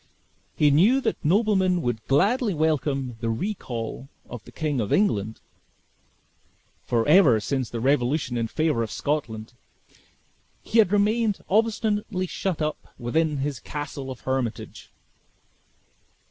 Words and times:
He 0.55 0.71
knew 0.71 0.99
that 1.01 1.23
nobleman 1.23 1.83
would 1.83 2.03
gladly 2.07 2.55
welcome 2.55 3.17
the 3.19 3.29
recall 3.29 4.09
of 4.27 4.43
the 4.45 4.51
King 4.51 4.81
of 4.81 4.91
England; 4.91 5.41
for 6.83 7.07
ever 7.07 7.39
since 7.39 7.69
the 7.69 7.79
revolution 7.79 8.35
in 8.35 8.47
favor 8.47 8.81
of 8.81 8.89
Scotland, 8.89 9.53
he 10.63 10.79
had 10.79 10.91
remained 10.91 11.43
obstinately 11.47 12.25
shut 12.25 12.63
up 12.63 12.95
within 12.97 13.37
his 13.45 13.59
castle 13.59 14.09
of 14.09 14.21
Hermitage. 14.21 14.89